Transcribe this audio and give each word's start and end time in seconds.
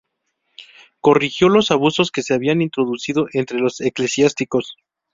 Corrigió 0.99 1.47
los 1.47 1.69
abusos 1.69 2.09
que 2.09 2.23
se 2.23 2.33
habían 2.33 2.63
introducido 2.63 3.27
entre 3.33 3.59
los 3.59 3.81
eclesiásticos. 3.81 4.75